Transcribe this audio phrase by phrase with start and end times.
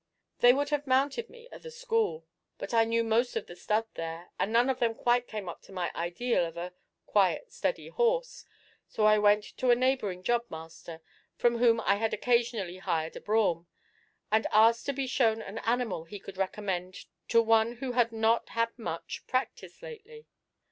[0.39, 2.25] They would have mounted me at the school;
[2.57, 5.61] but I knew most of the stud there, and none of them quite came up
[5.61, 6.73] to my ideal of a
[7.05, 8.43] 'quiet, steady horse;'
[8.87, 11.01] so I went to a neighbouring job master,
[11.35, 13.67] from whom I had occasionally hired a brougham,
[14.31, 18.49] and asked to be shown an animal he could recommend to one who had not
[18.49, 20.25] had much practice lately.